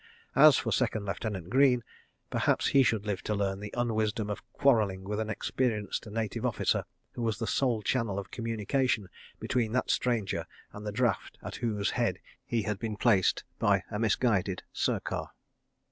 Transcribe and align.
As 0.35 0.57
for 0.57 0.71
Second 0.71 1.05
Lieutenant 1.05 1.51
Greene—perhaps 1.51 2.69
he 2.69 2.81
should 2.81 3.05
live 3.05 3.21
to 3.21 3.35
learn 3.35 3.59
the 3.59 3.71
unwisdom 3.77 4.31
of 4.31 4.41
quarrelling 4.51 5.03
with 5.03 5.19
an 5.19 5.29
experienced 5.29 6.07
Native 6.09 6.43
Officer 6.43 6.85
who 7.11 7.21
was 7.21 7.37
the 7.37 7.45
sole 7.45 7.83
channel 7.83 8.17
of 8.17 8.31
communication 8.31 9.09
between 9.39 9.73
that 9.73 9.91
stranger 9.91 10.47
and 10.73 10.87
the 10.87 10.91
Draft 10.91 11.37
at 11.43 11.57
whose 11.57 11.91
head 11.91 12.17
he 12.43 12.63
had 12.63 12.79
been 12.79 12.97
placed 12.97 13.43
by 13.59 13.83
a 13.91 13.99
misguided 13.99 14.63
Sircar. 14.73 15.29